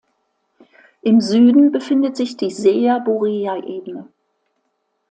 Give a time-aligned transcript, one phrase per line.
[1.03, 4.07] Im Süden befindet sich die Seja-Bureja-Ebene.